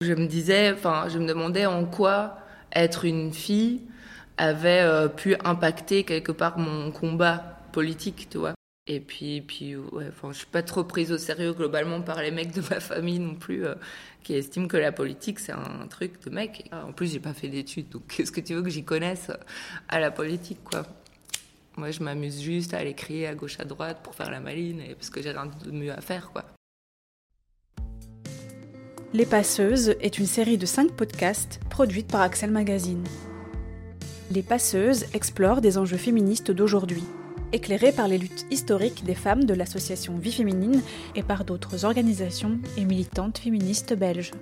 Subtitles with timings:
[0.00, 2.38] Je me disais, enfin, je me demandais en quoi
[2.72, 3.82] être une fille
[4.36, 8.38] avait euh, pu impacter quelque part mon combat politique, tu.
[8.86, 12.30] Et puis, puis ouais, enfin, je suis pas trop prise au sérieux globalement par les
[12.30, 13.74] mecs de ma famille non plus, euh,
[14.22, 16.70] qui estiment que la politique c'est un truc de mec.
[16.72, 19.32] En plus, j'ai pas fait d'études, donc qu'est-ce que tu veux que j'y connaisse
[19.88, 20.86] à la politique, quoi?
[21.76, 24.80] Moi, je m'amuse juste à aller crier à gauche à droite pour faire la maline,
[24.94, 26.44] parce que j'ai rien de mieux à faire, quoi.
[29.14, 33.04] Les Passeuses est une série de cinq podcasts produite par Axel Magazine.
[34.30, 37.04] Les Passeuses explorent des enjeux féministes d'aujourd'hui
[37.52, 40.82] éclairée par les luttes historiques des femmes de l'association Vie féminine
[41.16, 44.32] et par d'autres organisations et militantes féministes belges.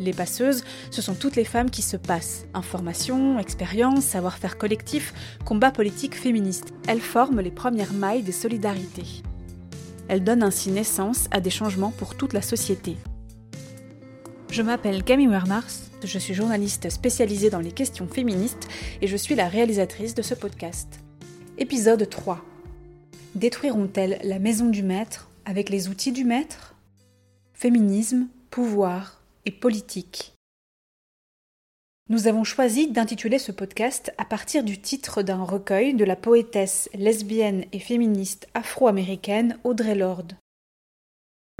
[0.00, 2.46] Les passeuses, ce sont toutes les femmes qui se passent.
[2.54, 5.12] Information, expérience, savoir-faire collectif,
[5.44, 6.72] combat politique féministe.
[6.86, 9.22] Elles forment les premières mailles des solidarités.
[10.08, 12.96] Elles donnent ainsi naissance à des changements pour toute la société.
[14.50, 15.68] Je m'appelle Camille Wernars,
[16.02, 18.66] je suis journaliste spécialisée dans les questions féministes
[19.02, 21.00] et je suis la réalisatrice de ce podcast.
[21.58, 22.42] Épisode 3.
[23.34, 26.74] Détruiront-elles la maison du maître avec les outils du maître?
[27.52, 30.32] Féminisme, pouvoir et politique.
[32.08, 36.88] Nous avons choisi d'intituler ce podcast à partir du titre d'un recueil de la poétesse
[36.94, 40.36] lesbienne et féministe afro-américaine Audrey Lorde.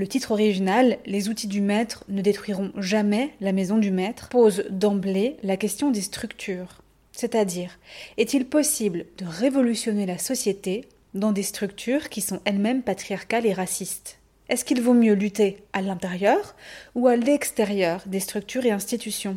[0.00, 4.62] Le titre original, Les outils du maître ne détruiront jamais la maison du maître, pose
[4.70, 6.82] d'emblée la question des structures.
[7.10, 7.80] C'est-à-dire,
[8.16, 14.20] est-il possible de révolutionner la société dans des structures qui sont elles-mêmes patriarcales et racistes?
[14.48, 16.54] Est-ce qu'il vaut mieux lutter à l'intérieur
[16.94, 19.36] ou à l'extérieur des structures et institutions?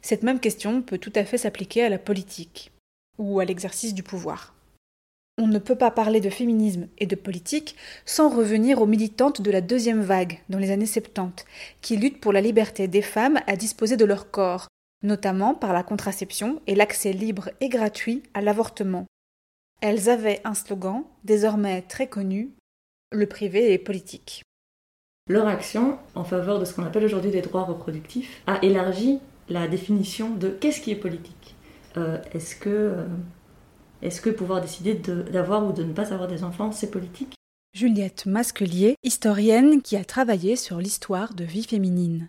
[0.00, 2.72] Cette même question peut tout à fait s'appliquer à la politique
[3.18, 4.54] ou à l'exercice du pouvoir.
[5.40, 9.50] On ne peut pas parler de féminisme et de politique sans revenir aux militantes de
[9.52, 11.44] la deuxième vague dans les années 70,
[11.80, 14.66] qui luttent pour la liberté des femmes à disposer de leur corps,
[15.04, 19.06] notamment par la contraception et l'accès libre et gratuit à l'avortement.
[19.80, 22.50] Elles avaient un slogan, désormais très connu,
[23.12, 24.42] le privé est politique.
[25.28, 29.68] Leur action en faveur de ce qu'on appelle aujourd'hui des droits reproductifs a élargi la
[29.68, 31.54] définition de qu'est-ce qui est politique?
[31.96, 33.06] Euh, est-ce que, euh,
[34.02, 37.34] est que pouvoir décider d'avoir ou de ne pas avoir des enfants, c'est politique?
[37.74, 42.28] Juliette Masquelier, historienne qui a travaillé sur l'histoire de vie féminine.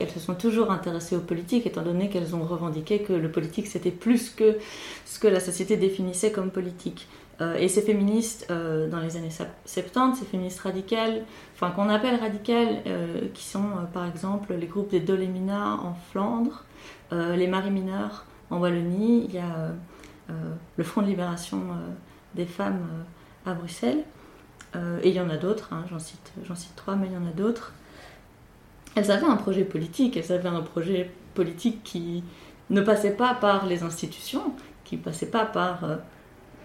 [0.00, 3.66] Elles se sont toujours intéressées aux politiques, étant donné qu'elles ont revendiqué que le politique
[3.66, 4.58] c'était plus que
[5.04, 7.06] ce que la société définissait comme politique.
[7.40, 11.24] Euh, et ces féministes euh, dans les années 70, ces féministes radicales,
[11.54, 16.64] enfin qu'on appelle radicales, euh, qui sont par exemple les groupes des Dolémina en Flandre,
[17.12, 19.74] les Marie Mineurs en Wallonie, il y a
[20.76, 21.60] le Front de libération
[22.34, 22.86] des femmes
[23.46, 24.04] à Bruxelles,
[24.74, 26.32] et il y en a d'autres, hein, j'en cite,
[26.76, 27.72] trois, mais il y en a d'autres.
[28.94, 32.24] Elles avaient un projet politique, elles avaient un projet politique qui
[32.70, 34.54] ne passait pas par les institutions,
[34.84, 35.96] qui ne passait pas par, euh,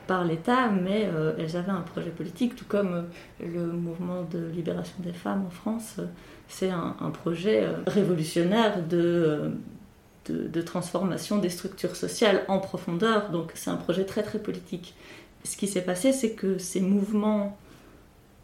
[0.07, 4.47] par l'État, mais euh, elles avaient un projet politique, tout comme euh, le mouvement de
[4.47, 5.99] libération des femmes en France,
[6.47, 9.51] c'est un, projet révolutionnaire de,
[10.31, 14.95] de, transformation des structures sociales en profondeur, donc c'est un projet très très politique.
[15.43, 17.57] Ce qui s'est passé, c'est que ces mouvements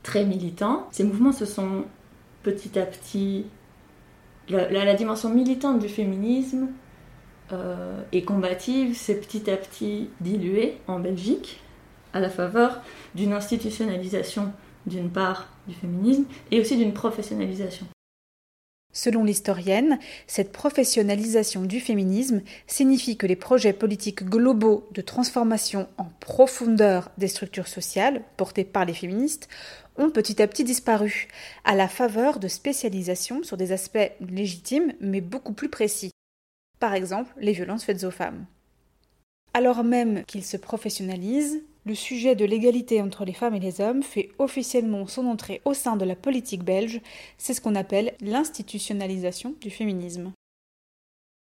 [0.04, 1.86] très militants, ces mouvements se sont
[2.44, 3.46] petit à petit
[4.50, 6.70] la, dimension militante du féminisme
[7.52, 11.62] euh, et combative s'est petit à petit diluée en Belgique
[12.14, 12.82] à la faveur
[13.16, 14.52] d'une institutionnalisation
[14.86, 17.86] d'une part du féminisme et aussi d'une professionnalisation.
[18.94, 26.08] Selon l'historienne, cette professionnalisation du féminisme signifie que les projets politiques globaux de transformation en
[26.20, 29.48] profondeur des structures sociales, portés par les féministes,
[29.98, 31.28] ont petit à petit disparu,
[31.64, 36.12] à la faveur de spécialisations sur des aspects légitimes mais beaucoup plus précis.
[36.80, 38.46] Par exemple, les violences faites aux femmes.
[39.54, 44.04] Alors même qu'ils se professionnalisent, le sujet de l'égalité entre les femmes et les hommes
[44.04, 47.02] fait officiellement son entrée au sein de la politique belge,
[47.38, 50.32] c'est ce qu'on appelle l'institutionnalisation du féminisme.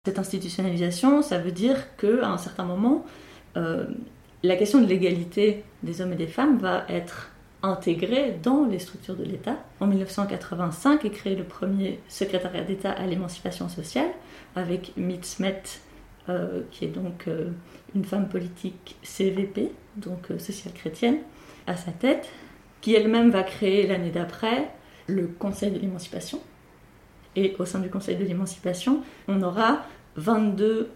[0.06, 3.06] Cette institutionnalisation, ça veut dire qu'à un certain moment,
[3.58, 3.86] euh,
[4.44, 7.32] la question de l'égalité des hommes et des femmes va être
[7.64, 9.58] intégrée dans les structures de l'État.
[9.80, 14.10] En 1985 est créé le premier secrétariat d'État à l'émancipation sociale
[14.56, 15.64] avec Mitzmet,
[16.30, 17.50] euh, qui est donc euh,
[17.96, 21.18] une femme politique CVP, donc euh, sociale chrétienne,
[21.68, 22.30] à sa tête,
[22.82, 24.70] qui elle-même va créer l'année d'après
[25.08, 26.40] le Conseil de l'émancipation.
[27.36, 29.84] Et au sein du Conseil de l'émancipation, on aura
[30.16, 30.90] 22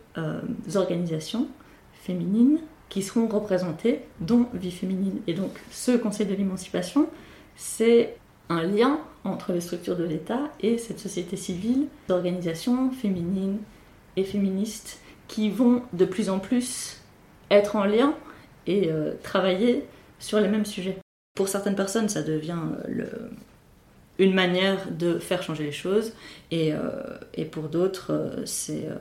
[0.76, 1.48] organisations
[1.94, 2.60] féminines
[2.90, 5.22] qui seront représentées, dont Vie féminine.
[5.28, 7.08] Et donc ce Conseil de l'émancipation,
[7.56, 8.18] c'est
[8.50, 13.60] un lien entre les structures de l'État et cette société civile, d'organisations féminines
[14.16, 15.00] et féministes
[15.30, 17.00] qui vont de plus en plus
[17.50, 18.14] être en lien
[18.68, 19.86] et euh, travailler
[20.20, 20.98] sur les mêmes sujets.
[21.36, 22.60] Pour certaines personnes, ça devient
[22.90, 23.08] le,
[24.18, 26.12] une manière de faire changer les choses,
[26.52, 28.98] et, euh, pour d'autres, euh, c'est euh,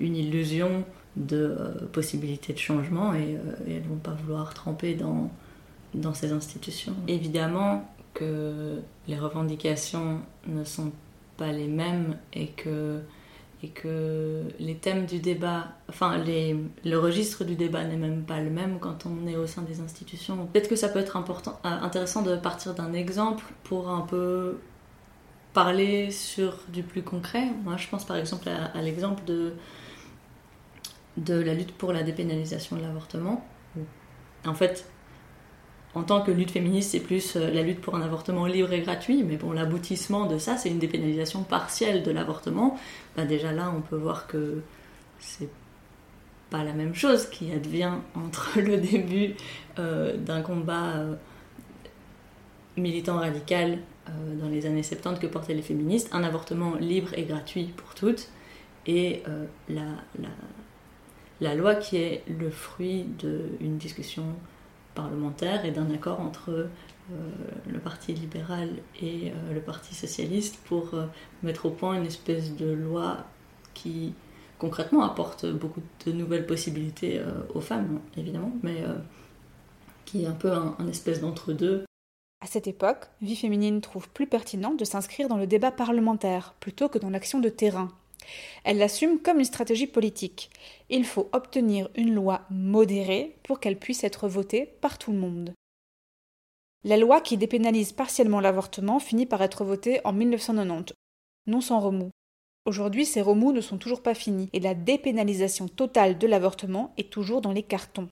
[0.00, 0.84] une illusion
[1.16, 1.56] de
[1.92, 3.36] possibilité de changement, et,
[3.66, 5.30] et elles ne vont pas vouloir tremper dans,
[5.94, 6.94] dans ces institutions.
[7.06, 10.90] Évidemment que les revendications ne sont
[11.36, 13.00] pas les mêmes et que
[13.62, 18.40] et que les thèmes du débat, enfin les, le registre du débat n'est même pas
[18.40, 20.46] le même quand on est au sein des institutions.
[20.46, 24.58] Peut-être que ça peut être important, euh, intéressant de partir d'un exemple pour un peu
[25.52, 27.48] parler sur du plus concret.
[27.64, 29.52] Moi, je pense par exemple à, à l'exemple de,
[31.16, 33.44] de la lutte pour la dépénalisation de l'avortement.
[34.46, 34.90] En fait,
[35.94, 38.80] en tant que lutte féministe, c'est plus euh, la lutte pour un avortement libre et
[38.80, 42.78] gratuit, mais bon, l'aboutissement de ça, c'est une dépénalisation partielle de l'avortement.
[43.16, 44.62] Bah, déjà là, on peut voir que
[45.18, 45.48] c'est
[46.48, 49.34] pas la même chose qui advient entre le début
[49.78, 51.14] euh, d'un combat euh,
[52.76, 53.78] militant radical
[54.40, 58.28] dans les années 70 que portaient les féministes, un avortement libre et gratuit pour toutes,
[58.86, 59.22] et
[61.40, 64.24] la loi qui est le fruit d'une discussion
[65.00, 66.68] parlementaire et d'un accord entre euh,
[67.66, 68.68] le Parti libéral
[69.00, 71.06] et euh, le Parti socialiste pour euh,
[71.42, 73.24] mettre au point une espèce de loi
[73.74, 74.14] qui
[74.58, 77.18] concrètement apporte beaucoup de nouvelles possibilités
[77.54, 78.84] aux femmes, évidemment, mais
[80.04, 81.86] qui est un peu un, un espèce d'entre-deux.
[82.42, 86.90] À cette époque, Vie féminine trouve plus pertinent de s'inscrire dans le débat parlementaire plutôt
[86.90, 87.88] que dans l'action de terrain.
[88.64, 90.50] Elle l'assume comme une stratégie politique.
[90.88, 95.54] Il faut obtenir une loi modérée pour qu'elle puisse être votée par tout le monde.
[96.82, 100.94] La loi qui dépénalise partiellement l'avortement finit par être votée en 1990,
[101.46, 102.10] non sans remous.
[102.64, 107.10] Aujourd'hui, ces remous ne sont toujours pas finis et la dépénalisation totale de l'avortement est
[107.10, 108.08] toujours dans les cartons.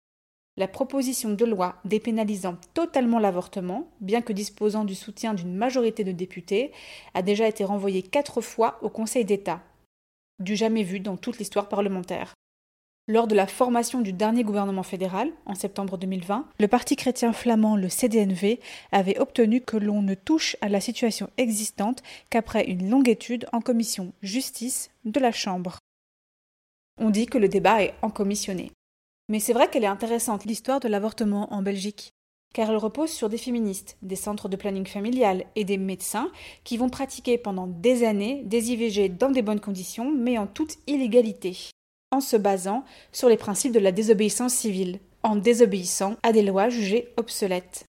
[0.58, 6.10] La proposition de loi dépénalisant totalement l'avortement, bien que disposant du soutien d'une majorité de
[6.10, 6.72] députés,
[7.14, 9.62] a déjà été renvoyée quatre fois au Conseil d'État,
[10.38, 12.35] du jamais vu dans toute l'histoire parlementaire.
[13.11, 17.75] Lors de la formation du dernier gouvernement fédéral, en septembre 2020, le parti chrétien flamand,
[17.75, 18.61] le CDNV,
[18.93, 23.62] avait obtenu que l'on ne touche à la situation existante qu'après une longue étude en
[23.62, 25.79] commission justice de la Chambre.
[27.00, 28.73] On dit que le débat est encommissionné.
[29.31, 32.12] Mais c'est vrai qu'elle est intéressante, l'histoire de l'avortement en Belgique
[32.54, 36.30] car elle repose sur des féministes, des centres de planning familial et des médecins
[36.64, 40.78] qui vont pratiquer pendant des années des IVG dans des bonnes conditions, mais en toute
[40.86, 41.56] illégalité,
[42.10, 46.68] en se basant sur les principes de la désobéissance civile, en désobéissant à des lois
[46.68, 47.84] jugées obsolètes.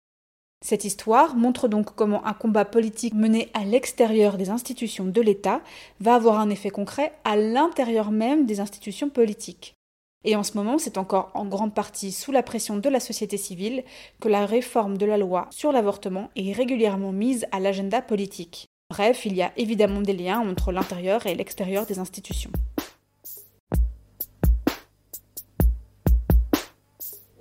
[0.64, 5.60] Cette histoire montre donc comment un combat politique mené à l'extérieur des institutions de l'État
[6.00, 9.77] va avoir un effet concret à l'intérieur même des institutions politiques.
[10.24, 13.36] Et en ce moment, c'est encore en grande partie sous la pression de la société
[13.36, 13.84] civile
[14.20, 18.66] que la réforme de la loi sur l'avortement est régulièrement mise à l'agenda politique.
[18.90, 22.50] Bref, il y a évidemment des liens entre l'intérieur et l'extérieur des institutions.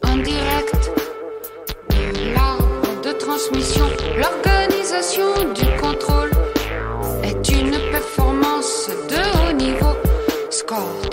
[0.03, 0.91] En direct
[2.35, 3.85] l'arbre de transmission,
[4.18, 6.31] l'organisation du contrôle
[7.23, 9.95] est une performance de haut niveau.
[10.51, 11.06] Score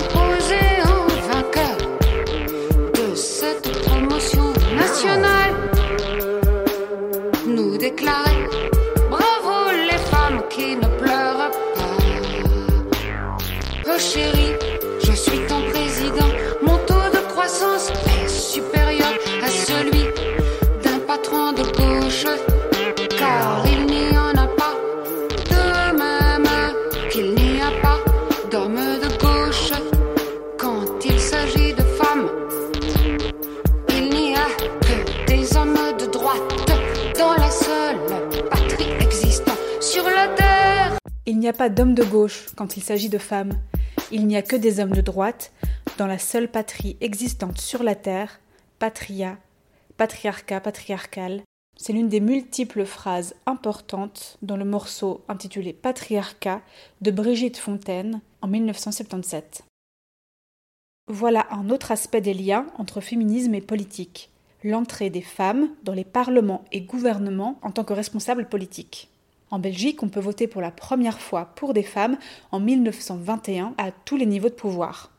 [0.00, 0.35] sont imposés
[41.46, 43.52] n'y a pas d'hommes de gauche quand il s'agit de femmes.
[44.10, 45.52] Il n'y a que des hommes de droite
[45.96, 48.40] dans la seule patrie existante sur la terre,
[48.80, 49.38] patria,
[49.96, 51.42] patriarcat patriarcal,
[51.78, 56.62] C'est l'une des multiples phrases importantes dans le morceau intitulé Patriarcat
[57.00, 59.62] de Brigitte Fontaine en 1977.
[61.06, 64.30] Voilà un autre aspect des liens entre féminisme et politique,
[64.64, 69.10] l'entrée des femmes dans les parlements et gouvernements en tant que responsables politiques.
[69.50, 72.18] En Belgique, on peut voter pour la première fois pour des femmes
[72.50, 75.10] en 1921 à tous les niveaux de pouvoir.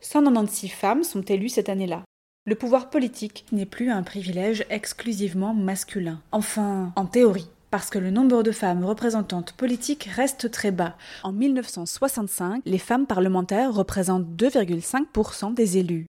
[0.00, 2.02] 196 femmes sont élues cette année-là.
[2.46, 6.20] Le pouvoir politique n'est plus un privilège exclusivement masculin.
[6.30, 10.96] Enfin, en théorie, parce que le nombre de femmes représentantes politiques reste très bas.
[11.22, 16.06] En 1965, les femmes parlementaires représentent 2,5% des élus.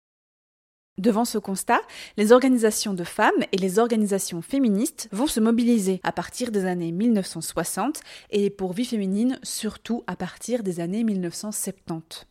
[0.99, 1.81] Devant ce constat,
[2.17, 6.93] les organisations de femmes et les organisations féministes vont se mobiliser à partir des années
[6.93, 12.27] 1960 et pour vie féminine surtout à partir des années 1970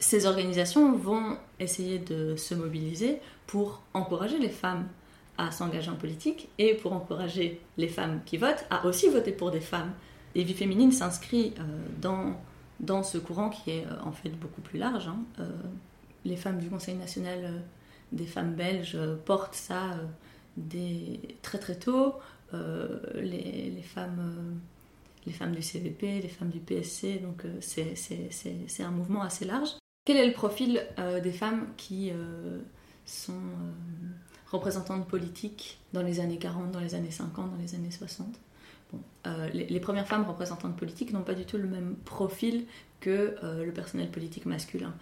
[0.00, 4.88] ces organisations vont essayer de se mobiliser pour encourager les femmes
[5.38, 9.50] à s'engager en politique et pour encourager les femmes qui votent à aussi voter pour
[9.50, 9.92] des femmes.
[10.34, 12.34] Et Vie féminine s'inscrit euh,
[12.80, 15.08] dans, ce courant qui est euh, en fait beaucoup plus large.
[15.08, 15.18] Hein.
[15.38, 15.48] Euh,
[16.24, 17.62] les femmes du Conseil national
[18.12, 19.96] des femmes belges portent ça
[20.56, 22.14] des, très très tôt.
[22.52, 29.70] Les, femmes du CVP, les femmes du PSC, donc c'est un mouvement assez large.
[30.04, 32.58] Quel est le profil euh, des femmes qui euh,
[33.04, 34.08] sont euh,
[34.50, 38.26] représentantes politiques dans les années 40, dans les années 50, dans les années 60
[39.52, 42.66] les, premières femmes représentantes politiques n'ont pas du tout le même profil
[43.00, 44.94] que le personnel politique masculin.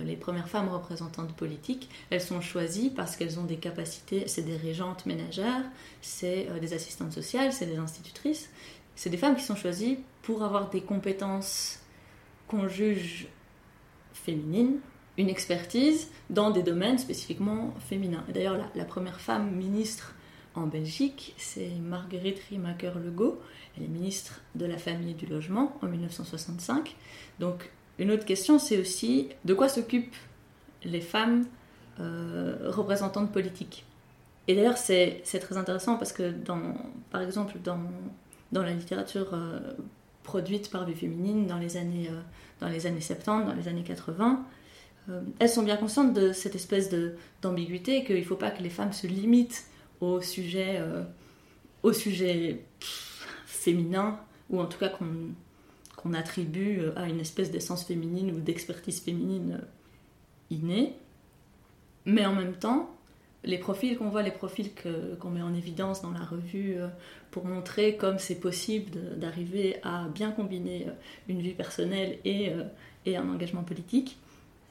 [0.00, 4.56] les premières femmes représentantes politiques, elles sont choisies parce qu'elles ont des capacités, c'est des
[4.56, 5.64] régentes ménagères,
[6.00, 8.50] c'est des assistantes sociales, c'est des institutrices.
[8.96, 11.80] C'est des femmes qui sont choisies pour avoir des compétences
[12.46, 13.28] qu'on juge
[14.12, 14.78] féminine,
[15.18, 18.24] une expertise dans des domaines spécifiquement féminins.
[18.28, 20.13] d'ailleurs, la, première femme ministre
[20.54, 23.40] en Belgique, c'est Marguerite Riemaker-Legault.
[23.76, 26.94] Elle est ministre de la Famille et du Logement en 1965.
[27.40, 30.16] Donc, une autre question, c'est aussi de quoi s'occupent
[30.84, 31.46] les femmes
[32.00, 33.84] euh, représentantes politiques?
[34.46, 36.32] Et d'ailleurs, c'est très intéressant parce que,
[37.10, 37.78] par exemple, dans,
[38.52, 39.58] la littérature euh,
[40.22, 42.20] produite par des féminines dans les années, euh,
[42.60, 44.44] dans les années 70, dans les années 80.
[45.08, 46.90] Euh, elles sont bien conscientes de cette espèce
[47.42, 49.64] d'ambiguïté, qu'il ne faut pas que les femmes se limitent
[50.00, 51.02] au sujet, euh,
[51.82, 52.64] au sujet
[53.46, 54.20] féminin,
[54.50, 59.60] ou en tout cas qu'on attribue à une espèce d'essence féminine ou d'expertise féminine
[60.50, 60.94] innée.
[62.06, 62.94] Mais en même temps,
[63.44, 64.70] les profils qu'on voit, les profils
[65.20, 66.88] qu'on met en évidence dans la revue euh,
[67.30, 70.92] pour montrer comme c'est possible d'arriver à bien combiner euh,
[71.28, 72.64] une vie personnelle et, euh,
[73.06, 74.16] et, un engagement politique,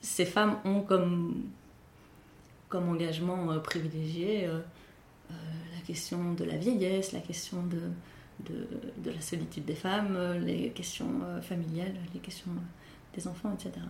[0.02, 1.44] ces femmes ont comme,
[2.68, 4.50] comme engagement privilégié
[5.30, 7.82] la question de la vieillesse, la question de,
[8.52, 12.52] de, la solitude des femmes, les questions familiales, les questions
[13.16, 13.82] des enfants, etc.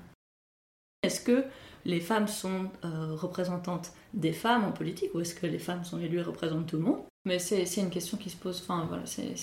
[1.04, 1.44] Est-ce que
[1.86, 6.00] les femmes sont euh, représentantes des femmes en politique ou est-ce que les femmes sont
[6.00, 7.02] élues et représentent tout le monde?
[7.26, 9.36] Mais c'est une question qui se pose, enfin voilà, c'est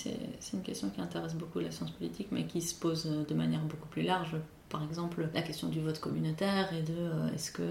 [0.53, 3.61] une question qui intéresse beaucoup la science politique, mais qui se pose euh, de manière
[3.61, 4.35] beaucoup plus large.
[4.69, 7.63] Par exemple, la question du vote communautaire et de euh, est-ce que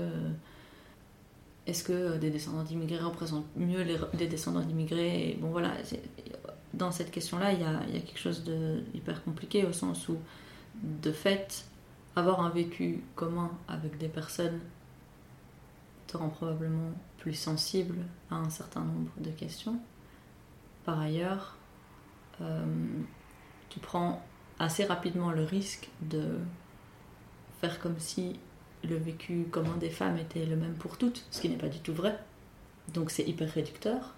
[1.67, 5.73] est-ce que des descendants d'immigrés représentent mieux les, descendants d'immigrés Bon voilà,
[6.75, 10.09] dans cette question-là, il y a, y a, quelque chose de hyper compliqué au sens
[10.09, 10.17] où,
[10.83, 11.64] de fait,
[12.17, 14.61] avoir un vécu commun avec des personnes
[16.11, 17.99] te rend probablement plus sensible
[18.31, 19.79] à un certain nombre de questions.
[20.85, 21.57] Par ailleurs,
[22.40, 22.64] euh,
[23.69, 24.25] tu prends
[24.59, 26.38] assez rapidement le risque de
[27.61, 28.40] faire comme si
[28.89, 31.81] le vécu commun des femmes était le même pour toutes, ce qui n'est pas du
[31.81, 32.19] tout vrai.
[32.93, 34.17] Donc c'est hyper réducteur.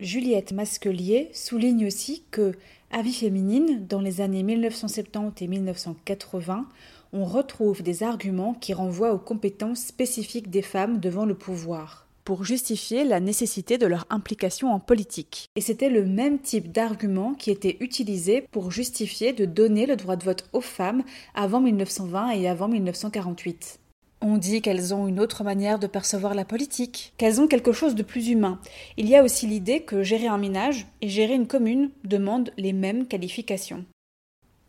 [0.00, 2.52] Juliette Masquelier souligne aussi que,
[2.90, 6.66] à vie féminine, dans les années 1970 et 1980,
[7.12, 12.44] on retrouve des arguments qui renvoient aux compétences spécifiques des femmes devant le pouvoir pour
[12.44, 15.48] justifier la nécessité de leur implication en politique.
[15.56, 20.14] Et c'était le même type d'argument qui était utilisé pour justifier de donner le droit
[20.14, 21.02] de vote aux femmes
[21.34, 23.80] avant 1920 et avant 1948.
[24.20, 27.96] On dit qu'elles ont une autre manière de percevoir la politique, qu'elles ont quelque chose
[27.96, 28.60] de plus humain.
[28.96, 32.72] Il y a aussi l'idée que gérer un ménage et gérer une commune demandent les
[32.72, 33.84] mêmes qualifications.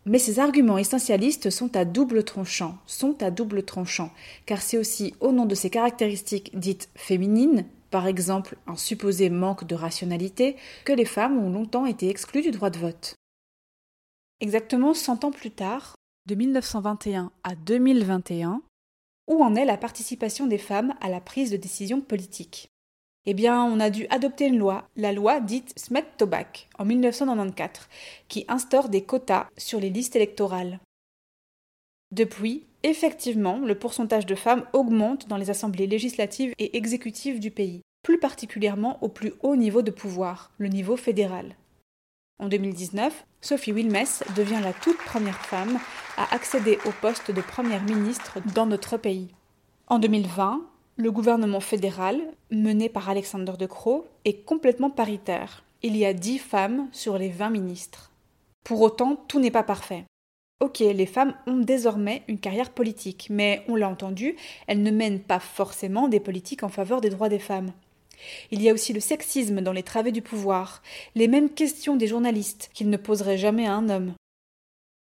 [0.05, 4.11] Mais ces arguments essentialistes sont à double tranchant, sont à double tranchant,
[4.45, 9.65] car c'est aussi au nom de ces caractéristiques dites féminines, par exemple un supposé manque
[9.65, 10.55] de rationalité,
[10.85, 13.15] que les femmes ont longtemps été exclues du droit de vote.
[14.39, 15.95] Exactement 100 ans plus tard,
[16.27, 18.63] de 1921 à 2021,
[19.27, 22.70] où en est la participation des femmes à la prise de décision politique
[23.27, 27.87] Eh bien, on a dû adopter une loi, la loi dite Smet-Tobac, en 1994,
[28.27, 30.79] qui instaure des quotas sur les listes électorales.
[32.11, 37.81] Depuis, effectivement, le pourcentage de femmes augmente dans les assemblées législatives et exécutives du pays,
[38.03, 41.55] plus particulièrement au plus haut niveau de pouvoir, le niveau fédéral.
[42.39, 45.77] En 2019, Sophie Wilmès devient la toute première femme
[46.17, 49.29] à accéder au poste de première ministre dans notre pays.
[49.85, 50.61] En 2020,
[51.01, 55.63] le gouvernement fédéral, mené par Alexander De Croo, est complètement paritaire.
[55.81, 58.11] Il y a 10 femmes sur les 20 ministres.
[58.63, 60.05] Pour autant, tout n'est pas parfait.
[60.59, 64.35] Ok, les femmes ont désormais une carrière politique, mais on l'a entendu,
[64.67, 67.71] elles ne mènent pas forcément des politiques en faveur des droits des femmes.
[68.51, 70.83] Il y a aussi le sexisme dans les travées du pouvoir,
[71.15, 74.13] les mêmes questions des journalistes qu'ils ne poseraient jamais à un homme.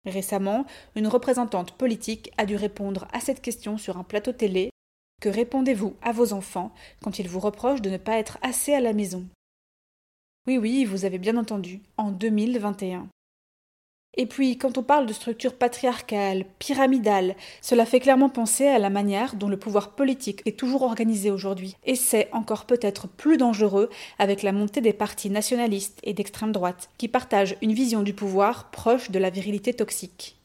[0.05, 4.71] Récemment, une représentante politique a dû répondre à cette question sur un plateau télé.
[5.21, 6.73] Que répondez-vous à vos enfants
[7.03, 9.27] quand ils vous reprochent de ne pas être assez à la maison?
[10.47, 13.07] Oui, oui, vous avez bien entendu, en 2021.
[14.17, 18.89] Et puis, quand on parle de structure patriarcale, pyramidale, cela fait clairement penser à la
[18.89, 21.77] manière dont le pouvoir politique est toujours organisé aujourd'hui.
[21.83, 26.89] Et c'est encore peut-être plus dangereux avec la montée des partis nationalistes et d'extrême droite,
[26.97, 30.40] qui partagent une vision du pouvoir proche de la virilité toxique.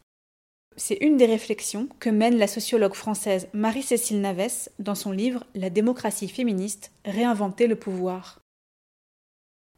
[0.77, 5.71] C'est une des réflexions que mène la sociologue française Marie-Cécile Navès dans son livre La
[5.71, 8.41] démocratie féministe, réinventer le pouvoir.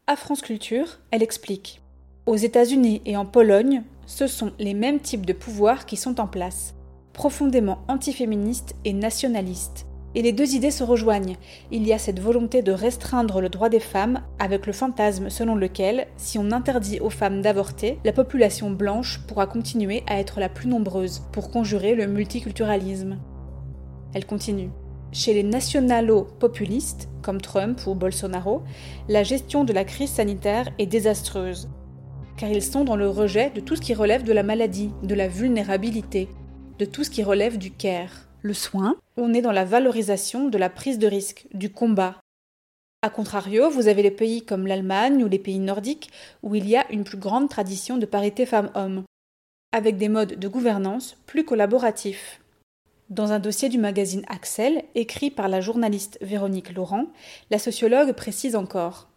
[0.09, 1.81] À France Culture, elle explique
[2.29, 6.27] aux États-Unis et en Pologne, ce sont les mêmes types de pouvoirs qui sont en
[6.27, 6.75] place,
[7.15, 9.88] profondément antiféministes et nationalistes.
[10.15, 11.37] Et les deux idées se rejoignent.
[11.71, 15.55] Il y a cette volonté de restreindre le droit des femmes avec le fantasme selon
[15.55, 20.49] lequel, si on interdit aux femmes d'avorter, la population blanche pourra continuer à être la
[20.49, 23.19] plus nombreuse pour conjurer le multiculturalisme.
[24.15, 24.71] Elle continue.
[25.13, 28.63] Chez les nationalo-populistes, comme Trump ou Bolsonaro,
[29.09, 31.69] la gestion de la crise sanitaire est désastreuse
[32.39, 35.15] car ils sont dans le rejet de tout ce qui relève de la maladie, de
[35.15, 36.29] la vulnérabilité,
[36.79, 38.97] de tout ce qui relève du care, le soin.
[39.17, 42.17] On est dans la valorisation de la prise de risque, du combat.
[43.03, 46.11] A contrario, vous avez les pays comme l'Allemagne ou les pays nordiques
[46.43, 49.05] où il y a une plus grande tradition de parité femmes-hommes,
[49.73, 52.41] avec des modes de gouvernance plus collaboratifs.
[53.11, 57.07] Dans un dossier du magazine Axel, écrit par la journaliste Véronique Laurent,
[57.51, 59.09] la sociologue précise encore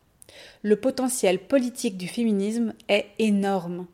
[0.61, 3.87] le potentiel politique du féminisme est énorme.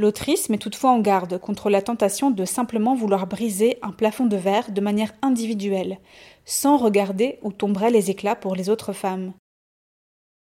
[0.00, 4.36] L'autrice met toutefois en garde contre la tentation de simplement vouloir briser un plafond de
[4.36, 6.00] verre de manière individuelle,
[6.44, 9.32] sans regarder où tomberaient les éclats pour les autres femmes.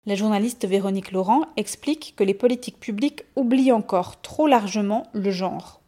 [0.08, 5.80] La journaliste Véronique Laurent explique que les politiques publiques oublient encore trop largement le genre.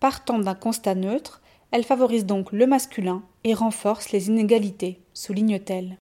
[0.00, 5.98] Partant d'un constat neutre, elle favorise donc le masculin et renforce les inégalités, souligne-t-elle.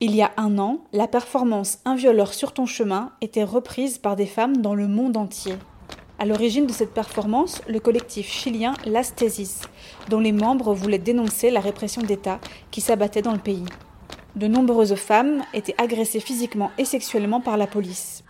[0.00, 4.16] Il y a un an, la performance Un violeur sur ton chemin était reprise par
[4.16, 5.54] des femmes dans le monde entier.
[6.18, 9.62] À l'origine de cette performance, le collectif chilien Las Tesis,
[10.08, 12.38] dont les membres voulaient dénoncer la répression d'État
[12.70, 13.64] qui s'abattait dans le pays.
[14.36, 18.23] De nombreuses femmes étaient agressées physiquement et sexuellement par la police.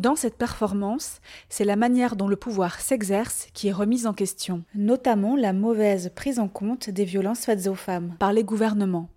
[0.00, 4.64] Dans cette performance, c'est la manière dont le pouvoir s'exerce qui est remise en question,
[4.74, 9.10] notamment la mauvaise prise en compte des violences faites aux femmes par les gouvernements.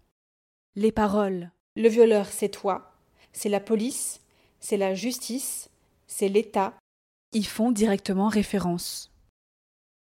[0.76, 2.92] Les paroles Le violeur, c'est toi,
[3.32, 4.20] c'est la police,
[4.60, 5.70] c'est la justice,
[6.06, 6.74] c'est l'État,
[7.32, 9.14] y font directement référence.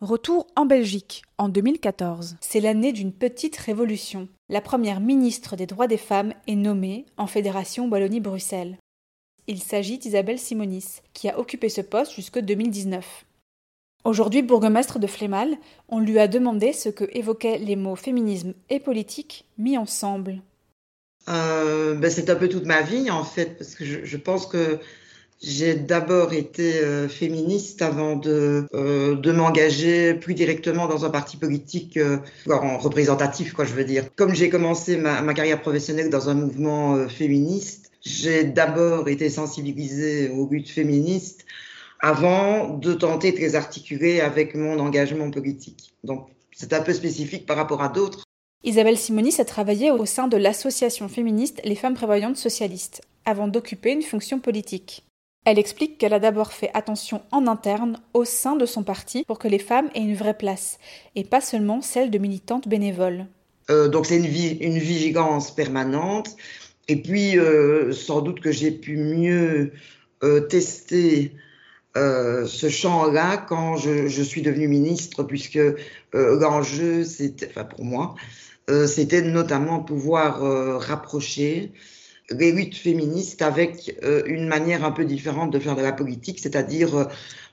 [0.01, 2.37] Retour en Belgique, en 2014.
[2.41, 4.29] C'est l'année d'une petite révolution.
[4.49, 8.79] La première ministre des droits des femmes est nommée en Fédération Wallonie-Bruxelles.
[9.51, 13.25] Il s'agit d'Isabelle Simonis, qui a occupé ce poste jusqu'en 2019.
[14.05, 15.57] Aujourd'hui bourgmestre de Flémal,
[15.89, 20.43] on lui a demandé ce que évoquaient les mots féminisme et politique mis ensemble.
[21.31, 24.79] Euh, ben c'est un peu toute ma vie en fait, parce que je, pense que
[25.41, 31.39] j'ai d'abord été euh, féministe avant de, euh, de m'engager plus directement dans un parti
[31.39, 31.99] politique
[32.51, 34.05] en représentatif, quoi, je veux dire.
[34.15, 40.47] Comme j'ai commencé ma, carrière professionnelle dans un mouvement féministe, j'ai d'abord été sensibilisée au
[40.47, 41.45] but féministe
[42.01, 45.95] avant de tenter de les articuler avec mon engagement politique.
[46.05, 48.25] Donc, c'est un peu spécifique par rapport à d'autres.
[48.65, 53.93] Isabelle Simonis a travaillé au sein de l'association féministe Les Femmes Prévoyantes Socialistes, avant d'occuper
[53.93, 55.05] une fonction politique.
[55.45, 59.39] Elle explique qu'elle a d'abord fait attention en interne, au sein de son parti, pour
[59.39, 60.79] que les femmes aient une vraie place,
[61.15, 63.27] et pas seulement celle de militantes bénévoles.
[63.71, 66.37] Euh, donc c'est une, une, vigilance permanente.
[66.89, 69.73] Et puis, euh, sans doute que j'ai pu mieux
[70.23, 71.33] euh, tester
[71.97, 75.59] ce champ-là quand je, je, suis devenue ministre, puisque
[76.13, 78.15] l'enjeu, c'était, enfin pour moi,
[78.87, 80.41] c'était notamment pouvoir
[80.81, 81.73] rapprocher
[82.31, 86.39] les luttes féministes avec euh, une manière un peu différente de faire de la politique,
[86.41, 87.05] c'est-à-dire euh,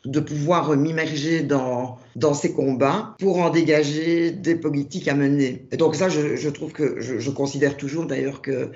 [0.04, 5.68] de pouvoir m'immerger dans, dans ces combats pour en dégager des politiques à mener.
[5.72, 8.72] Et donc ça, je, je trouve que je, je considère toujours d'ailleurs que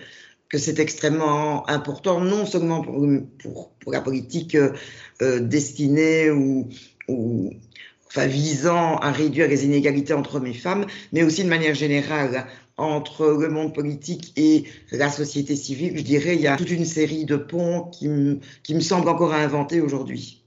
[0.49, 6.67] que c'est extrêmement important, non seulement pour, la politique euh, destinée ou,
[8.07, 12.47] enfin, visant à réduire les inégalités entre hommes et femmes, mais aussi de manière générale
[12.77, 16.85] entre le monde politique et la société civile, je dirais, il y a toute une
[16.85, 20.43] série de ponts qui me, qui me semblent encore à inventer aujourd'hui.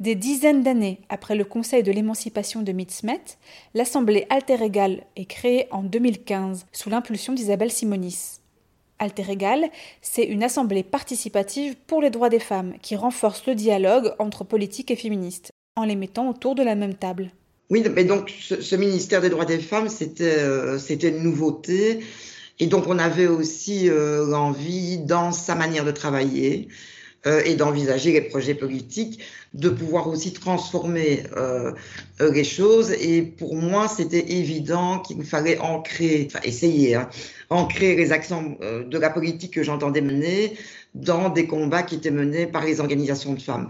[0.00, 3.20] Des dizaines d'années après le Conseil de l'émancipation de Mitzmet,
[3.74, 8.40] l'Assemblée Alter Égal est créée en 2015 sous l'impulsion d'Isabelle Simonis.
[9.04, 9.70] Alter Égal,
[10.02, 14.90] c'est une assemblée participative pour les droits des femmes qui renforce le dialogue entre politique
[14.90, 17.30] et féministes en les mettant autour de la même table.
[17.70, 22.00] Oui, mais donc ce, ministère des droits des femmes, c'était euh, c'était une nouveauté.
[22.60, 26.68] Et donc on avait aussi euh, l'envie, dans sa manière de travailler
[27.26, 29.20] euh, et d'envisager les projets politiques,
[29.54, 31.72] de pouvoir aussi transformer euh,
[32.20, 32.92] les choses.
[32.92, 37.08] Et pour moi, c'était évident qu'il fallait ancrer, enfin essayer, hein,
[37.50, 40.56] ancrer les actions de la politique que j'entendais mener
[40.94, 43.68] dans des combats qui étaient menés par les organisations de femmes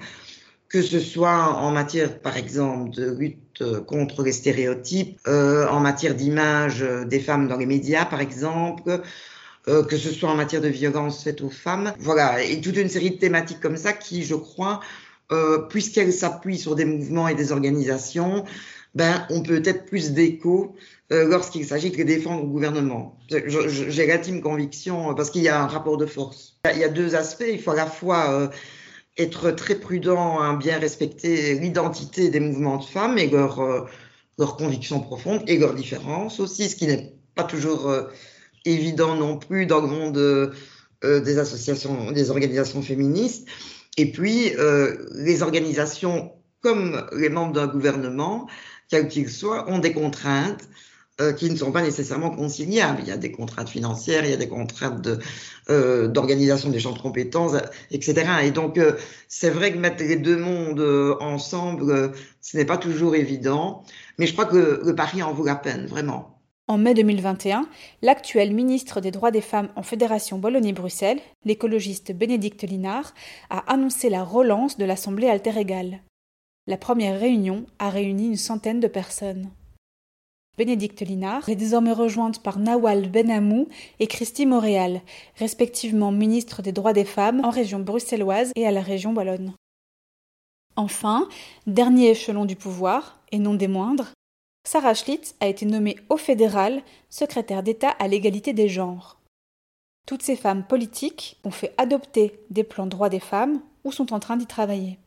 [0.74, 6.16] que ce soit en matière, par exemple, de lutte contre les stéréotypes, euh, en matière
[6.16, 9.00] d'image des femmes dans les médias, par exemple,
[9.68, 11.92] euh, que ce soit en matière de violence faite aux femmes.
[11.98, 14.80] Voilà, et toute une série de thématiques comme ça qui, je crois,
[15.32, 18.44] euh, puisqu'elles s'appuient sur des mouvements et des organisations,
[18.94, 20.76] ben, on peut être plus d'écho
[21.12, 23.18] euh, lorsqu'il s'agit de défendre le gouvernement.
[23.28, 26.60] J'ai l'intime conviction, parce qu'il y a un rapport de force.
[26.72, 27.44] Il y a deux aspects.
[27.48, 28.48] Il faut à la fois euh,
[29.18, 33.82] être très prudent à bien respecter l'identité des mouvements de femmes et leurs euh,
[34.38, 38.02] leur convictions profondes et leurs différences aussi, ce qui n'est pas toujours euh,
[38.64, 40.50] évident non plus dans le monde euh,
[41.02, 43.46] des associations, des organisations féministes.
[43.96, 44.52] Et puis,
[45.14, 46.32] les organisations
[46.64, 48.48] comme les membres d'un gouvernement,
[48.88, 50.66] quels qu'ils soient, ont des contraintes
[51.20, 53.00] euh, qui ne sont pas nécessairement conciliables.
[53.02, 55.18] Il y a des contraintes financières, il y a des contraintes de,
[55.70, 57.52] euh, d'organisation des champs de compétences,
[57.90, 58.26] etc.
[58.44, 58.94] Et donc, euh,
[59.28, 62.08] c'est vrai que mettre les deux mondes euh, ensemble, euh,
[62.40, 63.84] ce n'est pas toujours évident,
[64.18, 66.33] mais je crois que le pari en vaut la peine, vraiment.
[66.66, 67.68] En mai 2021,
[68.00, 73.12] l'actuel ministre des droits des femmes en Fédération Wallonie-Bruxelles, l'écologiste Bénédicte Linard,
[73.50, 75.52] a annoncé la relance de l'Assemblée alter
[76.66, 79.50] La première réunion a réuni une centaine de personnes.
[80.56, 83.68] Bénédicte Linard est désormais rejointe par Nawal Benamou
[84.00, 85.02] et Christy Montréal,
[85.36, 89.52] respectivement ministre des droits des femmes en région bruxelloise et à la région wallonne.
[90.76, 91.28] Enfin,
[91.66, 94.12] dernier échelon du pouvoir, et non des moindres,
[94.66, 99.20] Sarah Schlitz a été nommée au fédéral secrétaire d'État à l'égalité des genres.
[100.06, 104.20] Toutes ces femmes politiques ont fait adopter des plans droits des femmes ou sont en
[104.20, 104.98] train d'y travailler.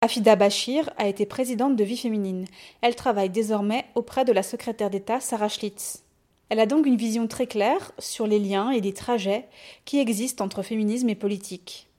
[0.00, 2.46] Afida Bachir a été présidente de Vie Féminine.
[2.80, 6.02] Elle travaille désormais auprès de la secrétaire d'État Sarah Schlitz.
[6.48, 9.46] Elle a donc une vision très claire sur les liens et les trajets
[9.84, 11.89] qui existent entre féminisme et politique.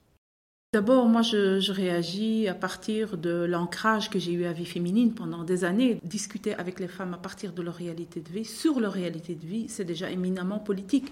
[0.74, 5.14] D'abord, moi, je, je, réagis à partir de l'ancrage que j'ai eu à Vie Féminine
[5.14, 6.00] pendant des années.
[6.06, 9.46] Discuter avec les femmes à partir de leur réalité de vie, sur leur réalité de
[9.46, 11.12] vie, c'est déjà éminemment politique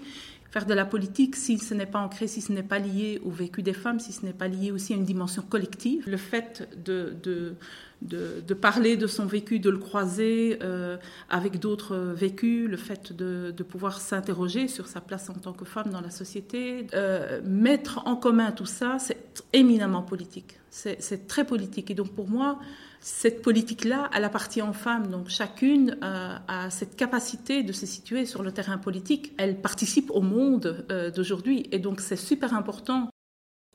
[0.50, 3.30] faire de la politique si ce n'est pas ancré, si ce n'est pas lié au
[3.30, 6.02] vécu des femmes, si ce n'est pas lié aussi à une dimension collective.
[6.08, 7.54] Le fait de, de,
[8.02, 10.96] de, parler de son vécu, de le croiser euh,
[11.28, 15.90] avec d'autres vécus, le fait de, pouvoir s'interroger sur sa place en tant que femme
[15.90, 20.58] dans la société, euh, mettre en commun tout ça, c'est éminemment politique.
[20.70, 21.90] C'est très politique.
[21.90, 22.58] Et donc pour moi,
[23.00, 25.08] cette politique-là, elle appartient aux femmes.
[25.08, 29.32] Donc chacune euh, a cette capacité de se situer sur le terrain politique.
[29.36, 31.68] Elle participe au monde d'aujourd'hui.
[31.72, 33.10] Et donc c'est super important.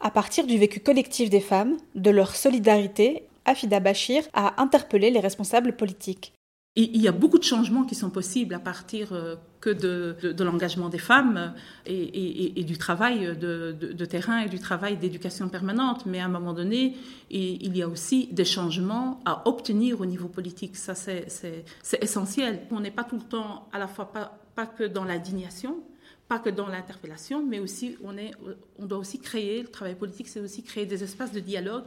[0.02, 5.19] À partir du vécu collectif des femmes, de leur solidarité, Afida Bachir a interpellé les
[5.19, 6.34] responsables politiques.
[6.77, 10.89] Il y a beaucoup de changements qui sont possibles à partir euh, que de, l'engagement
[10.89, 11.53] des femmes
[11.86, 16.05] et, du travail de, terrain et du travail d'éducation permanente.
[16.05, 16.97] Mais à un moment donné,
[17.31, 20.75] il y a aussi des changements à obtenir au niveau politique.
[20.75, 21.63] Ça, c'est
[22.01, 22.60] essentiel.
[22.71, 25.77] On n'est pas tout le temps, à la fois pas, pas que dans l'indignation,
[26.27, 28.31] pas que dans l'interpellation, mais aussi on, est,
[28.79, 31.84] on doit aussi créer, le travail politique, c'est aussi créer des espaces de dialogue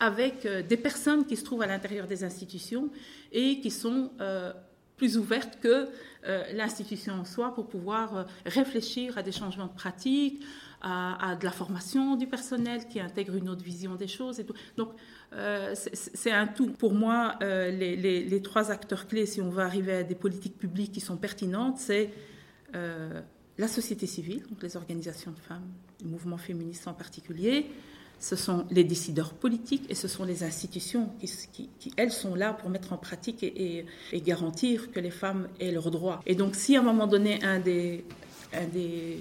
[0.00, 2.90] avec euh, des personnes qui se trouvent à l'intérieur des institutions
[3.32, 4.52] et qui sont euh,
[4.96, 5.88] plus ouvertes que
[6.26, 10.42] euh, l'institution en soi pour pouvoir réfléchir à des changements de pratiques,
[10.80, 14.54] à, de la formation du personnel qui intègre une autre vision des choses et tout.
[14.76, 14.90] Donc
[15.82, 16.68] c'est un tout.
[16.68, 21.00] Pour moi, les, trois acteurs clés, si on veut arriver à des politiques publiques qui
[21.00, 22.10] sont pertinentes, c'est
[22.72, 25.66] la société civile, donc les organisations de femmes,
[26.00, 27.66] le mouvement féministe en particulier,
[28.20, 31.10] ce sont les décideurs politiques et ce sont les institutions
[31.50, 35.90] qui, elles, sont là pour mettre en pratique et, garantir que les femmes aient leurs
[35.90, 36.20] droits.
[36.26, 38.04] Et donc, si à un moment donné, un des,
[38.72, 39.18] des,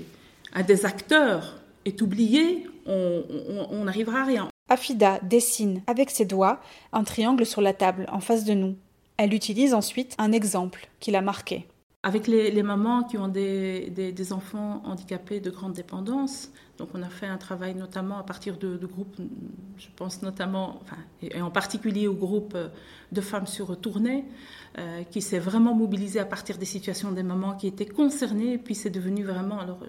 [0.67, 4.49] des acteurs est oublié, on n'arrivera à rien.
[4.69, 6.59] Afida dessine avec ses doigts
[6.91, 8.75] un triangle sur la table en face de nous.
[9.17, 11.65] Elle utilise ensuite un exemple qui l'a marqué.
[12.03, 17.09] Avec les, mamans qui ont des, des, enfants handicapés de grande dépendance, donc on a
[17.09, 19.15] fait un travail notamment à partir de, groupes,
[19.77, 22.57] je pense notamment, enfin, et en particulier au groupe
[23.11, 24.25] de femmes sur tournée,
[24.77, 28.57] euh, qui s'est vraiment mobilisé à partir des situations des mamans qui étaient concernées, et
[28.57, 29.79] puis c'est devenu vraiment, alors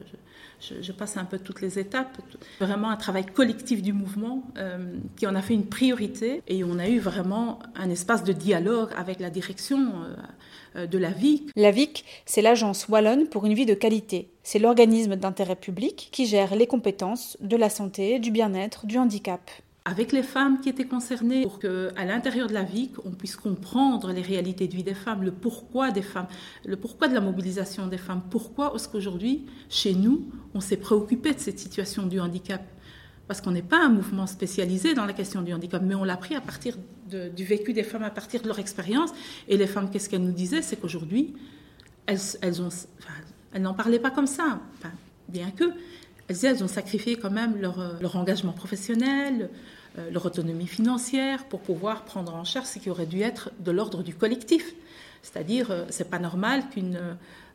[0.60, 2.18] je, passe un peu toutes les étapes,
[2.60, 6.78] vraiment un travail collectif du mouvement euh, qui en a fait une priorité, et on
[6.78, 9.78] a eu vraiment un espace de dialogue avec la direction.
[9.78, 10.16] Euh,
[10.67, 11.50] euh, de la VIC.
[11.56, 14.30] La VIC, c'est l'Agence Wallonne pour une vie de qualité.
[14.42, 19.50] C'est l'organisme d'intérêt public qui gère les compétences de la santé, du bien-être, du handicap
[19.88, 24.12] avec les femmes qui étaient concernées pour qu'à l'intérieur de la VIC, on puisse comprendre
[24.12, 26.26] les réalités de vie des femmes, le pourquoi des femmes,
[26.66, 31.32] le pourquoi de la mobilisation des femmes, pourquoi est-ce qu'aujourd'hui, chez nous, on s'est préoccupé
[31.32, 32.62] de cette situation du handicap
[33.28, 36.16] parce qu'on n'est pas un mouvement spécialisé dans la question du handicap, mais on l'a
[36.16, 39.10] pris à partir du vécu des femmes, à partir de leur expérience.
[39.48, 40.62] Et les femmes, qu'est-ce qu'elles nous disaient?
[40.62, 41.34] C'est qu'aujourd'hui,
[42.06, 44.60] elles, elles n'en parlaient pas comme ça,
[45.28, 45.64] bien que.
[46.28, 49.48] Elles ont sacrifié quand même leur, leur engagement professionnel,
[49.98, 53.70] euh, leur autonomie financière pour pouvoir prendre en charge ce qui aurait dû être de
[53.70, 54.74] l'ordre du collectif.
[55.22, 56.98] C'est-à-dire, euh, c'est pas normal qu'une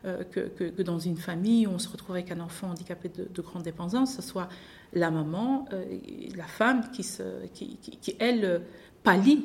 [0.05, 3.41] euh, que, dans une famille où on se retrouve avec un enfant handicapé de, de
[3.41, 4.49] grande dépendance, ce soit
[4.93, 5.83] la maman, euh,
[6.35, 8.61] la femme qui, se, qui, elle,
[9.03, 9.41] pallie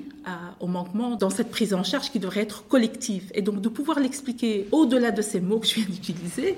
[0.60, 3.32] au manquement dans cette prise en charge qui devrait être collective.
[3.34, 6.56] Et donc de pouvoir l'expliquer au-delà de ces mots que je viens d'utiliser,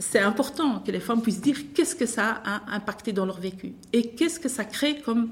[0.00, 3.74] c'est important que les femmes puissent dire qu'est-ce que ça a impacté dans leur vécu
[3.92, 5.30] et qu'est-ce que ça crée comme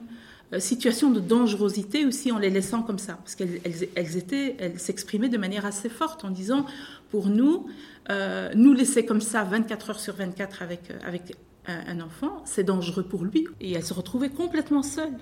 [0.54, 3.18] euh, situation de dangerosité aussi en les laissant comme ça.
[3.22, 3.61] Parce qu'elles
[4.78, 6.64] s'exprimaient de manière assez forte en disant,
[7.11, 7.66] pour nous,
[8.10, 13.02] euh, nous laisser comme ça 24 heures sur 24 avec, avec un enfant, c'est dangereux
[13.02, 13.46] pour lui.
[13.60, 15.18] Et elle se retrouvait complètement seule.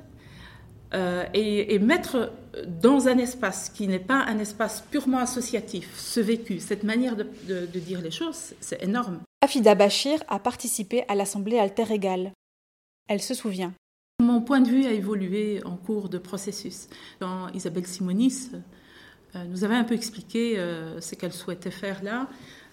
[0.95, 2.33] Euh, et, mettre
[2.81, 7.67] dans un espace qui n'est pas un espace purement associatif ce vécu, cette manière de,
[7.79, 9.21] dire les choses, c'est énorme.
[9.43, 12.33] Afida Bachir a participé à l'Assemblée Alter Égale.
[13.09, 13.73] Elle se souvient.
[14.23, 16.89] Mon point de vue a évolué en cours de processus.
[17.21, 18.51] Quand Isabelle Simonis
[19.35, 22.29] euh, nous avait un peu expliqué euh, ce qu'elle souhaitait faire là,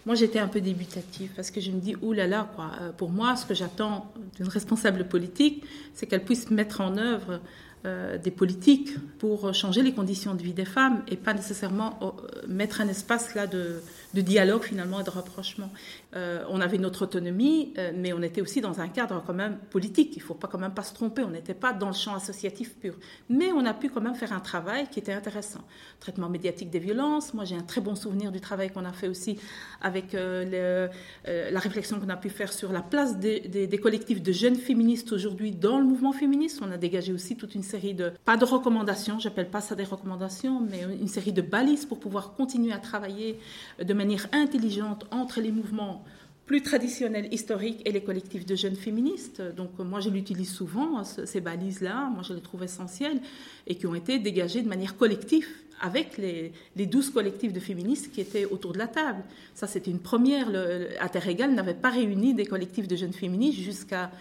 [0.06, 2.72] moi, j'étais un peu débutative parce que je me dis, oulala, quoi.
[2.82, 5.64] Euh, pour moi, ce que j'attends d'une responsable politique,
[5.94, 7.40] c'est qu'elle puisse mettre en œuvre
[7.86, 12.48] euh, des politiques pour changer les conditions de vie des femmes et pas nécessairement euh,
[12.48, 13.82] mettre un espace là de
[14.14, 15.72] dialogue finalement et de rapprochement.
[16.16, 20.16] Euh, on avait notre autonomie, mais on était aussi dans un cadre quand même politique.
[20.16, 21.24] Il faut pas quand même pas se tromper.
[21.24, 22.96] On n'était pas dans le champ associatif pur,
[23.30, 25.62] mais on a pu quand même faire un travail qui était intéressant.
[26.00, 27.34] Traitement médiatique des violences.
[27.34, 29.40] Moi, j'ai un très bon souvenir du travail qu'on a fait aussi
[29.82, 34.32] avec la réflexion qu'on a pu faire sur la place des, des, des collectifs de
[34.32, 36.62] jeunes féministes aujourd'hui dans le mouvement féministe.
[36.62, 39.84] On a dégagé aussi toute une série de, pas de recommandations, j'appelle pas ça des
[39.84, 43.40] recommandations, mais une série de balises pour pouvoir continuer à travailler
[43.82, 46.03] de manière intelligente entre les mouvements
[46.46, 49.42] plus traditionnels, historiques et les collectifs de jeunes féministes.
[49.56, 53.22] Donc moi, je l'utilise souvent, ces balises-là, moi je les trouve essentielles
[53.66, 55.48] et qui ont été dégagées de manière collective
[55.82, 59.24] avec les, 12 collectifs de féministes qui étaient autour de la table.
[59.54, 60.50] Ça, c'était une première.
[60.50, 60.90] Le,
[61.28, 64.12] Égal n'avait pas réuni des collectifs de jeunes féministes jusqu'à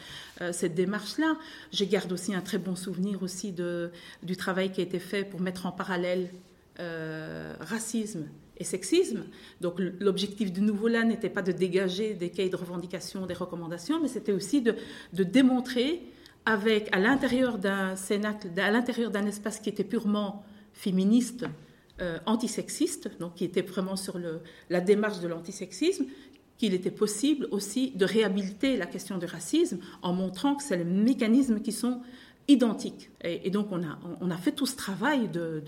[0.41, 1.37] euh, cette démarche-là.
[1.73, 3.55] Je garde aussi un très bon souvenir aussi
[4.23, 6.31] du travail qui a été fait pour mettre en parallèle
[6.81, 8.27] euh, racisme
[8.65, 9.25] sexisme.
[9.61, 14.01] Donc l'objectif de nouveau là n'était pas de dégager des cahiers de revendication, des recommandations,
[14.01, 14.75] mais c'était aussi de,
[15.13, 16.03] démontrer
[16.45, 21.45] avec à l'intérieur d'un à l'intérieur d'un espace qui était purement féministe
[22.01, 24.19] euh, antisexiste, donc qui était vraiment sur
[24.71, 26.07] la démarche de l'antisexisme,
[26.59, 30.85] qu'il était possible aussi de réhabiliter la question du racisme en montrant que c'est les
[30.85, 32.01] mécanismes qui sont
[32.49, 33.11] identiques.
[33.23, 35.63] Et, donc on a, on a fait tout ce travail, de,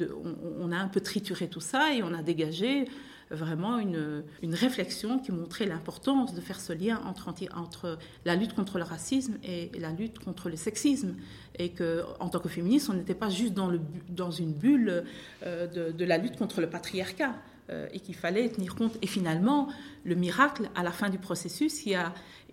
[0.61, 2.87] on, a un peu trituré tout ça et on a dégagé
[3.31, 8.55] vraiment une, une réflexion qui montrait l'importance de faire ce lien entre, entre la lutte
[8.55, 11.15] contre le racisme et la lutte contre le sexisme.
[11.59, 15.05] Et qu'en tant que féministe, on n'était pas juste dans, le, dans une bulle
[15.45, 17.35] euh, de, de, la lutte contre le patriarcat.
[17.71, 18.99] Euh, et qu'il fallait tenir compte.
[19.01, 19.69] Et finalement,
[20.05, 22.13] le miracle, à la fin du processus, il y a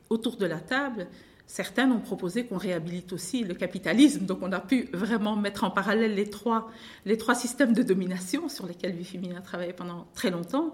[0.10, 1.08] autour de la table
[1.52, 5.70] Certains ont proposé qu'on réhabilite aussi le capitalisme, donc on a pu vraiment mettre en
[5.70, 6.72] parallèle les trois,
[7.04, 10.72] les trois systèmes de domination sur lesquels Vie a travaillé pendant très longtemps.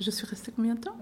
[0.00, 0.96] Je suis restée combien de temps?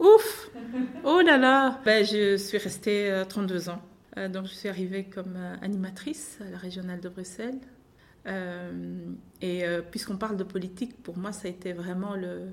[0.00, 0.50] Ouf
[1.04, 3.82] Oh là là ben, Je suis restée 32 euh, ans.
[4.16, 7.60] Euh, donc je suis arrivée comme euh, animatrice à la régionale de Bruxelles.
[9.42, 12.48] et puisqu'on parle de politique, pour moi, ça a été vraiment le,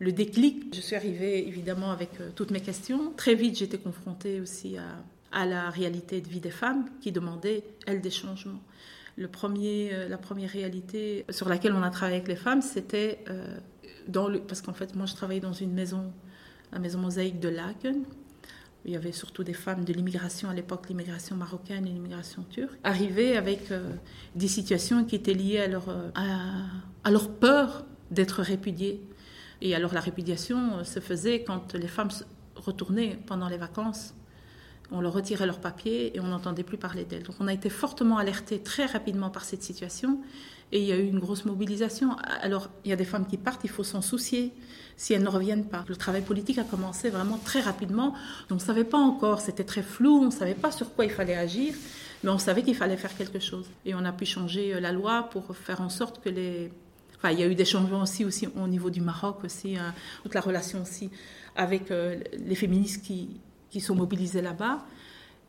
[0.00, 0.74] le déclic.
[0.74, 3.12] Je suis arrivée évidemment avec toutes mes questions.
[3.12, 5.04] Très vite, j'étais confrontée aussi à
[5.36, 8.62] à la réalité de vie des femmes qui demandaient, elles, des changements.
[9.16, 13.22] Le premier, euh, la première réalité sur laquelle on a travaillé avec les femmes, c'était
[13.28, 13.58] euh,
[14.08, 16.10] dans le, parce qu'en fait, moi, je travaillais dans une maison,
[16.72, 18.04] la maison mosaïque de Laken.
[18.86, 22.78] Il y avait surtout des femmes de l'immigration à l'époque, l'immigration marocaine et l'immigration turque,
[22.82, 23.90] arrivées avec euh,
[24.36, 29.02] des situations qui étaient liées à leur peur d'être répudiées.
[29.60, 32.10] Et alors la répudiation se faisait quand les femmes
[32.54, 34.14] retournaient pendant les vacances
[34.92, 37.24] on leur retirait leurs papiers et on n'entendait plus parler d'elles.
[37.24, 40.20] Donc on a été fortement alertés très rapidement par cette situation
[40.72, 42.16] et il y a eu une grosse mobilisation.
[42.40, 44.52] Alors il y a des femmes qui partent, il faut s'en soucier
[44.96, 45.84] si elles ne reviennent pas.
[45.88, 48.14] Le travail politique a commencé vraiment très rapidement.
[48.50, 51.10] on ne savait pas encore, c'était très flou, on ne savait pas sur quoi il
[51.10, 51.74] fallait agir,
[52.24, 53.66] mais on savait qu'il fallait faire quelque chose.
[53.84, 56.70] Et on a pu changer euh, la loi pour faire en sorte que les...
[57.16, 59.94] Enfin, il y a eu des changements aussi, aussi au niveau du Maroc, aussi, hein,
[60.22, 61.10] toute la relation aussi
[61.56, 63.40] avec euh, les féministes qui,
[63.76, 64.86] qui sont mobilisés là-bas.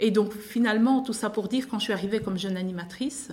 [0.01, 3.29] Et donc finalement, tout ça pour dire, quand je suis arrivée comme jeune animatrice,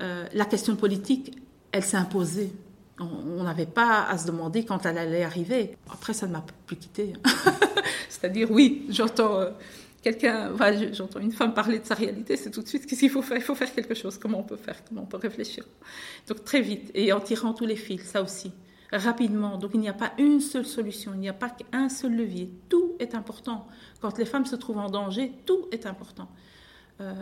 [0.00, 1.38] euh, la question politique,
[1.70, 2.50] elle s'est imposée.
[2.98, 5.76] On n'avait pas à se demander quand elle allait arriver.
[5.88, 7.12] Après, ça ne m'a plus quittée.
[8.08, 9.50] C'est-à-dire, oui, j'entends euh,
[10.02, 10.50] quelqu'un,
[10.92, 13.36] j'entends une femme parler de sa réalité, c'est tout de suite qu'est-ce qu'il faut faire
[13.36, 14.18] Il faut faire quelque chose.
[14.18, 14.82] Comment on peut faire?
[14.88, 15.64] Comment on peut réfléchir?
[16.26, 18.50] Donc très vite et en tirant tous les fils, ça aussi
[18.96, 19.58] rapidement.
[19.58, 22.50] Donc il n'y a pas une seule solution, il n'y a pas qu'un seul levier.
[22.68, 23.66] Tout est important.
[24.00, 26.28] Quand les femmes se trouvent en danger, tout est important.
[27.00, 27.12] Euh,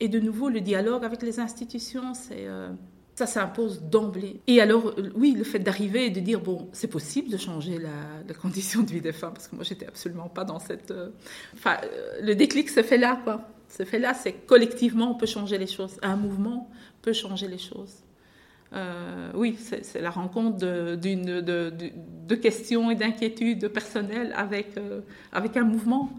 [0.00, 2.12] et de nouveau, le dialogue avec les institutions.
[2.32, 2.70] Euh,
[3.14, 4.40] ça s'impose d'emblée.
[4.48, 7.78] Et alors, euh, oui, le fait d'arriver et de dire, bon, c'est possible de changer
[7.78, 10.92] la, condition de vie des femmes, parce que moi, j'étais absolument pas dans cette...
[11.54, 11.76] Enfin,
[12.20, 13.48] le déclic se fait là, quoi.
[13.68, 15.96] Se fait là, c'est collectivement, on peut changer les choses.
[16.02, 16.70] Un mouvement
[17.02, 18.04] peut changer les choses.
[18.74, 25.00] Euh, oui, c'est la rencontre de, de, de, questions et d'inquiétudes personnelles avec, euh,
[25.32, 26.10] avec un mouvement.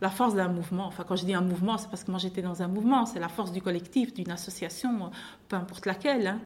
[0.00, 2.42] La force d'un mouvement, enfin quand je dis un mouvement, c'est parce que moi j'étais
[2.42, 5.10] dans un mouvement, c'est la force du collectif, d'une association,
[5.48, 6.26] peu importe laquelle.
[6.26, 6.40] Hein.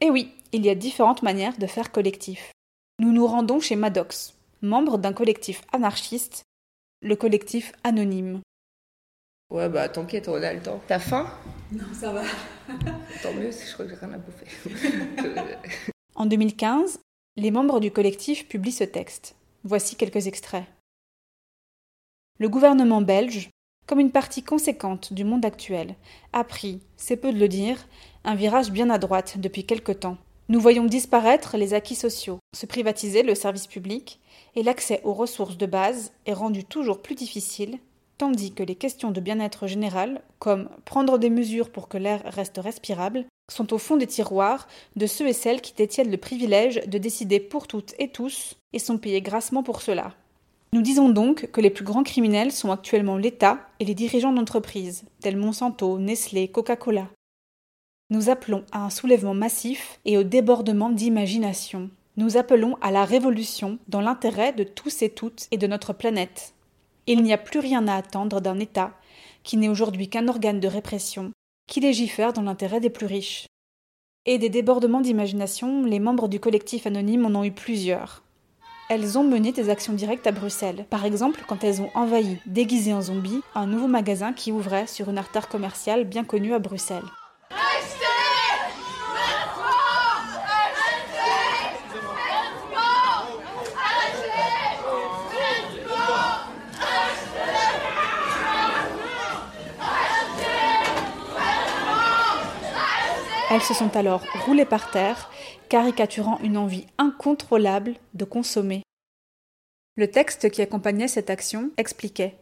[0.00, 2.52] Et oui, il y a différentes manières de faire collectif.
[2.98, 6.42] Nous nous rendons chez Maddox, membre d'un collectif anarchiste,
[7.02, 8.40] le collectif anonyme.
[9.50, 10.80] Ouais, bah t'inquiète, on a le temps.
[10.88, 11.26] T'as faim?
[11.72, 12.22] Non, ça va.
[13.22, 14.46] Tant mieux, je crois que j'ai rien à bouffer.
[16.16, 17.00] en 2015,
[17.36, 19.36] les membres du collectif publient ce texte.
[19.62, 20.64] Voici quelques extraits.
[22.38, 23.50] Le gouvernement belge,
[23.86, 25.94] comme une partie conséquente du monde actuel,
[26.32, 27.86] a pris, c'est peu de le dire,
[28.24, 30.16] un virage bien à droite depuis quelque temps.
[30.48, 34.18] Nous voyons disparaître les acquis sociaux, se privatiser le service public,
[34.56, 37.78] et l'accès aux ressources de base est rendu toujours plus difficile
[38.20, 42.58] tandis que les questions de bien-être général, comme prendre des mesures pour que l'air reste
[42.58, 46.98] respirable, sont au fond des tiroirs de ceux et celles qui détiennent le privilège de
[46.98, 50.12] décider pour toutes et tous et sont payés grassement pour cela.
[50.74, 55.04] Nous disons donc que les plus grands criminels sont actuellement l'État et les dirigeants d'entreprises,
[55.22, 57.08] tels Monsanto, Nestlé, Coca-Cola.
[58.10, 61.88] Nous appelons à un soulèvement massif et au débordement d'imagination.
[62.18, 66.52] Nous appelons à la révolution dans l'intérêt de tous et toutes et de notre planète.
[67.12, 68.92] Il n'y a plus rien à attendre d'un État,
[69.42, 71.32] qui n'est aujourd'hui qu'un organe de répression,
[71.66, 73.46] qui légifère dans l'intérêt des plus riches.
[74.26, 78.22] Et des débordements d'imagination, les membres du collectif anonyme en ont eu plusieurs.
[78.88, 82.94] Elles ont mené des actions directes à Bruxelles, par exemple quand elles ont envahi, déguisées
[82.94, 87.02] en zombies, un nouveau magasin qui ouvrait sur une artère commerciale bien connue à Bruxelles.
[103.50, 105.28] Elles se sont alors roulées par terre,
[105.68, 108.84] caricaturant une envie incontrôlable de consommer.
[109.96, 112.36] Le texte qui accompagnait cette action expliquait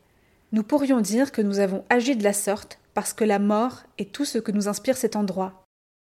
[0.53, 4.13] Nous pourrions dire que nous avons agi de la sorte parce que la mort est
[4.13, 5.65] tout ce que nous inspire cet endroit.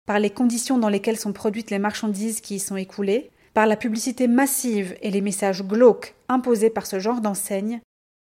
[0.07, 3.77] Par les conditions dans lesquelles sont produites les marchandises qui y sont écoulées, par la
[3.77, 7.83] publicité massive et les messages glauques imposés par ce genre d'enseigne,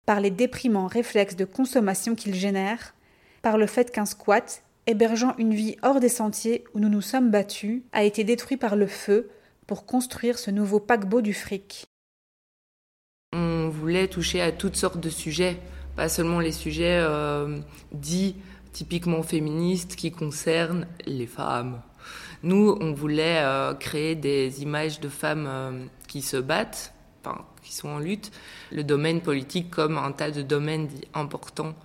[0.08, 2.96] par les déprimants réflexes de consommation qu'ils génèrent,
[3.44, 7.30] par le fait qu'un squat, hébergeant une vie hors des sentiers où nous nous sommes
[7.30, 9.30] battus, a été détruit par le feu
[9.68, 11.86] pour construire ce nouveau paquebot du fric.
[13.34, 15.60] On voulait toucher à toutes sortes de sujets,
[15.98, 17.60] pas seulement les sujets euh,
[17.92, 18.38] dits
[18.72, 21.82] typiquement féministes qui concernent les femmes.
[22.44, 26.94] Nous, on voulait euh, créer des images de femmes euh, qui se battent,
[27.62, 28.32] qui sont en lutte.
[28.72, 31.76] Le domaine politique, comme un tas de domaines importants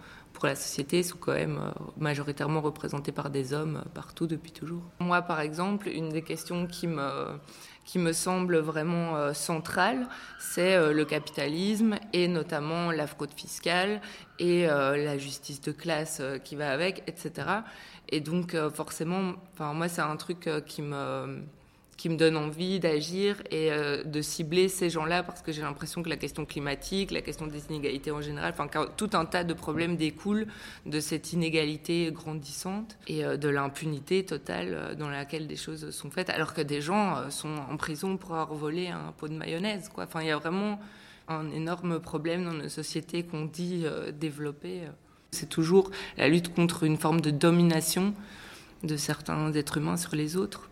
[0.43, 4.82] pour la société, sont quand même euh, majoritairement représentés par des hommes partout depuis toujours.
[4.99, 7.38] Moi, par exemple, une des questions qui me
[7.84, 10.07] qui me semble vraiment centrale,
[10.38, 14.01] c'est le capitalisme et notamment la fraude fiscale
[14.38, 17.62] et la justice de classe qui va avec, etc.
[18.12, 21.43] Et donc, euh, forcément, enfin, moi, c'est un truc euh, qui me
[22.03, 26.03] qui me donne envie d'agir et euh, de cibler ces gens-là parce que j'ai l'impression
[26.03, 29.55] que la question climatique, la question des inégalités en général, enfin tout un tas de
[29.55, 30.48] problèmes découlent
[30.84, 36.55] de cette inégalité grandissante et de l'impunité totale dans laquelle des choses sont faites, alors
[36.55, 39.88] que des gens sont en prison pour avoir volé un pot de mayonnaise.
[39.88, 40.03] Quoi.
[40.03, 40.80] Enfin, il y a vraiment
[41.28, 43.84] un énorme problème dans nos sociétés qu'on dit
[44.18, 44.80] développer.
[45.30, 48.12] C'est toujours la lutte contre une forme de domination
[48.82, 50.71] de certains êtres humains sur les autres.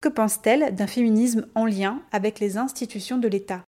[0.00, 3.62] Que pense-t-elle d'un féminisme en lien avec les institutions de l'État?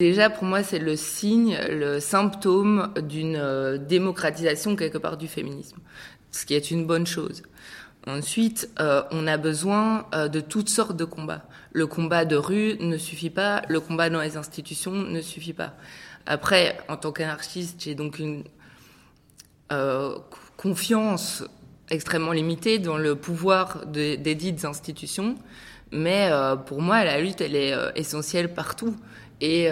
[0.00, 5.78] Déjà, pour moi, c'est le signe, le symptôme d'une euh, démocratisation quelque part du féminisme,
[6.30, 7.42] ce qui est une bonne chose.
[8.06, 11.48] Ensuite, euh, on a besoin euh, de toutes sortes de combats.
[11.72, 15.74] Le combat de rue ne suffit pas, le combat dans les institutions ne suffit pas.
[16.26, 18.44] Après, en tant qu'anarchiste, j'ai donc une
[20.56, 21.44] confiance
[21.90, 25.34] extrêmement limitée dans le pouvoir des dites institutions,
[25.92, 28.96] mais euh, pour moi, la lutte, elle est euh, essentielle partout.
[29.40, 29.68] Et,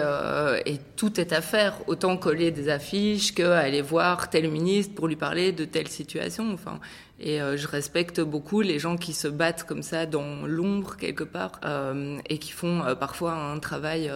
[0.65, 5.17] et, tout est à faire, autant coller des affiches qu'aller voir tel ministre pour lui
[5.17, 6.53] parler de telle situation.
[6.53, 6.79] Enfin,
[7.19, 11.59] et je respecte beaucoup les gens qui se battent comme ça dans l'ombre quelque part
[12.29, 14.09] et qui font parfois un travail,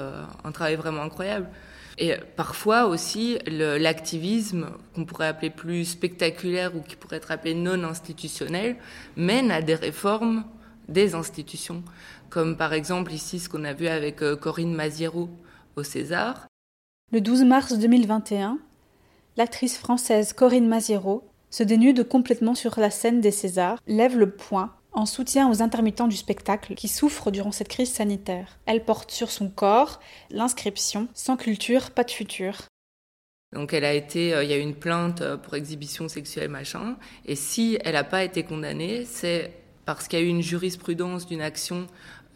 [0.46, 1.50] un travail vraiment incroyable.
[1.98, 7.84] Et parfois aussi, l'activisme, qu'on pourrait appeler plus spectaculaire ou qui pourrait être appelé non
[7.84, 8.78] institutionnel,
[9.18, 10.46] mène à des réformes
[10.92, 11.84] des institutions,
[12.30, 15.30] comme par exemple ici ce qu'on a vu avec euh, Corinne Maziero
[15.76, 16.48] au César.
[17.12, 18.60] Le 12 mars 2021,
[19.38, 24.74] l'actrice française Corinne Maziero se dénude complètement sur la scène des Césars, lève le poing
[24.94, 28.60] en soutien aux intermittents du spectacle qui souffrent durant cette crise sanitaire.
[28.66, 32.64] Elle porte sur son corps l'inscription Sans culture, pas de futur.
[33.54, 36.50] Donc elle a été, euh, il y a eu une plainte euh, pour exhibition sexuelle
[36.50, 39.54] machin, et si elle n'a pas été condamnée, c'est
[39.86, 41.88] parce qu'il y a eu une jurisprudence d'une action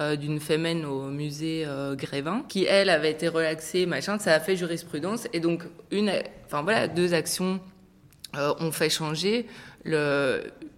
[0.02, 4.56] euh, d'une fémène au musée Grévin, qui elle avait été relaxée machin, ça a fait
[4.56, 6.12] jurisprudence, et donc une,
[6.46, 7.60] enfin voilà, deux actions
[8.38, 9.48] ont fait changer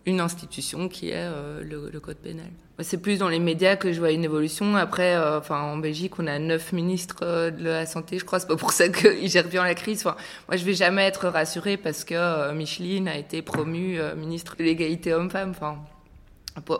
[0.05, 2.47] une institution qui est euh, le, code pénal.
[2.79, 4.75] C'est plus dans les médias que je vois une évolution.
[4.75, 8.39] Après, euh, en Belgique, on a neuf ministres euh, de la santé, je crois.
[8.39, 10.03] C'est pas pour ça qu'ils gèrent bien la crise.
[10.03, 10.15] Moi,
[10.51, 15.53] je vais jamais être rassurée parce que Micheline a été promue ministre de l'égalité homme-femme.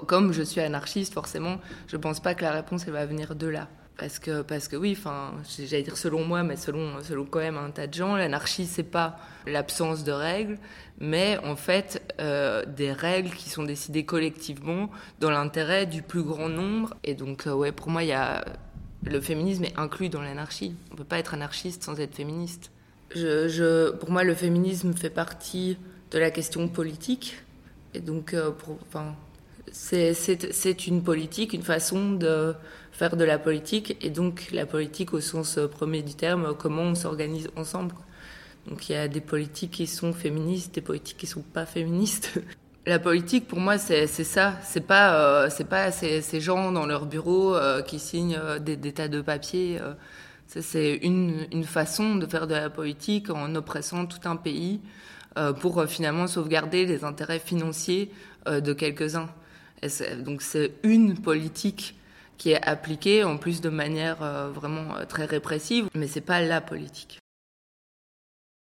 [0.08, 1.58] Comme je suis anarchiste, forcément,
[1.88, 3.68] je pense pas que la réponse elle va venir de là.
[3.98, 7.58] Parce que, parce que oui, enfin, j'allais dire selon moi, mais selon, selon quand même
[7.58, 9.18] un tas de gens, l'anarchie, c'est pas
[9.48, 10.60] l'absence de règles,
[11.00, 16.50] mais en fait euh, des règles qui sont décidées collectivement dans l'intérêt du plus grand
[16.50, 16.94] nombre.
[17.04, 18.46] Et donc, euh, ouais, pour moi, y a
[19.04, 20.76] le féminisme est inclus dans l'anarchie.
[20.92, 22.72] On peut pas être anarchiste sans être féministe.
[23.16, 25.78] Je, pour moi, le féminisme fait partie
[26.12, 27.38] de la question politique.
[27.94, 28.78] Et donc, euh, pour,
[29.72, 32.56] c'est une politique, une façon de
[32.92, 36.82] faire de la politique, et donc la politique au sens euh, premier du terme, comment
[36.82, 37.94] on s'organise ensemble.
[38.68, 42.40] Donc il y a des politiques qui sont féministes, des politiques qui sont pas féministes.
[42.88, 44.54] La politique, pour moi, c'est ça.
[44.64, 49.20] C'est pas, euh, pas ces, gens dans leur bureau euh, qui signent des, tas de
[49.20, 49.78] papiers.
[50.48, 54.80] c'est une, façon de faire de la politique en oppressant tout un pays
[55.60, 58.10] pour finalement sauvegarder les intérêts financiers
[58.46, 59.28] de quelques-uns.
[60.24, 61.96] Donc c'est une politique
[62.38, 66.42] qui est appliquée en plus de manière euh, vraiment euh, très répressive, mais c'est pas
[66.42, 67.20] la politique.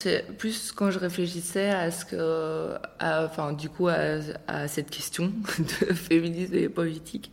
[0.03, 5.93] C'est plus quand je réfléchissais à ce que, enfin du coup à, cette question de
[5.93, 7.31] féminisme et politique,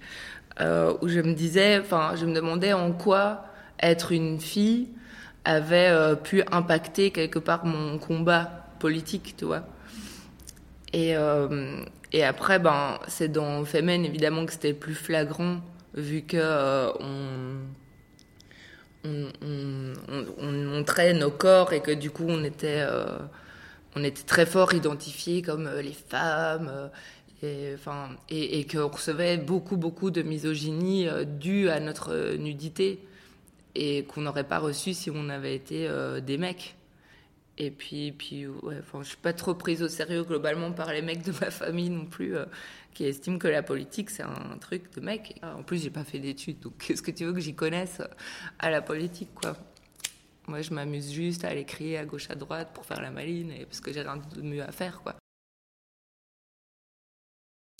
[0.60, 3.46] euh, où je me disais, enfin je me demandais en quoi
[3.80, 4.88] être une fille
[5.44, 9.62] avait pu impacter quelque part mon combat politique, tu vois.
[10.92, 11.14] Et,
[12.12, 15.60] et après, ben, c'est dans Femen évidemment que c'était plus flagrant
[15.94, 17.58] vu que euh, on,
[19.04, 23.18] on, on, on, montrait nos corps et que du coup on était, euh,
[23.96, 26.88] on était très fort identifiés comme euh, les femmes euh,
[27.42, 31.06] et, enfin, et, et qu'on recevait beaucoup beaucoup de misogynie
[31.38, 32.98] due à notre nudité
[33.76, 35.88] et qu'on n'aurait pas reçu si on avait été
[36.20, 36.74] des mecs.
[37.60, 41.22] Et puis, puis ouais, je suis pas trop prise au sérieux globalement par les mecs
[41.22, 42.46] de ma famille non plus, euh,
[42.94, 45.40] qui estiment que la politique c'est un truc de mec.
[45.42, 48.00] En plus, j'ai pas fait d'études, donc qu'est-ce que tu veux que j'y connaisse
[48.60, 49.56] à la politique, quoi?
[50.46, 53.52] Moi, je m'amuse juste à aller crier à gauche à droite pour faire la maline,
[53.66, 55.16] parce que j'ai rien de mieux à faire, quoi.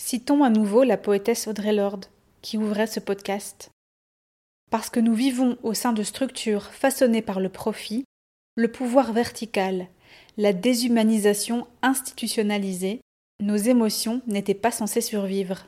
[0.03, 2.05] Citons à nouveau la poétesse Audrey Lorde,
[2.41, 3.69] qui ouvrait ce podcast.
[4.69, 8.05] Parce que nous vivons au sein de structures façonnées par le profit,
[8.59, 9.87] le pouvoir vertical,
[10.35, 12.99] la déshumanisation institutionnalisée,
[13.39, 15.65] nos émotions n'étaient pas censées survivre.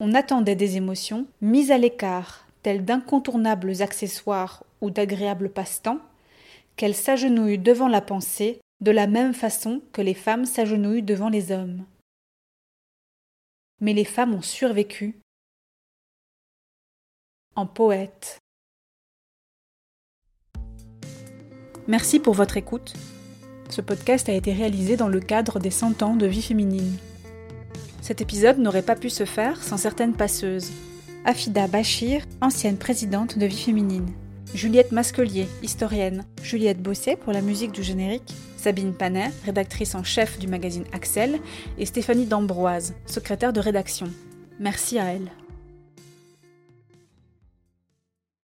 [0.00, 6.00] On attendait des émotions mises à l'écart, telles d'incontournables accessoires ou d'agréables passe-temps,
[6.74, 11.52] qu'elles s'agenouillent devant la pensée de la même façon que les femmes s'agenouillent devant les
[11.52, 11.86] hommes.
[13.80, 15.20] Mais les femmes ont survécu
[17.54, 18.40] en poètes.
[21.88, 22.92] Merci pour votre écoute.
[23.70, 26.92] Ce podcast a été réalisé dans le cadre des 100 ans de vie féminine.
[28.02, 30.70] Cet épisode n'aurait pas pu se faire sans certaines passeuses.
[31.24, 34.06] Afida Bachir, ancienne présidente de Vie Féminine.
[34.52, 36.24] Juliette Masquelier, historienne.
[36.42, 38.34] Juliette Bosset pour la musique du générique.
[38.58, 41.38] Sabine Panet, rédactrice en chef du magazine Axel.
[41.78, 44.08] Et Stéphanie D'Ambroise, secrétaire de rédaction.
[44.60, 45.30] Merci à elle.